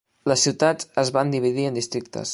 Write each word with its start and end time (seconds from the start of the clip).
Les 0.29 0.45
ciutats 0.47 0.89
es 1.03 1.13
van 1.19 1.37
dividir 1.37 1.69
en 1.73 1.79
districtes. 1.81 2.29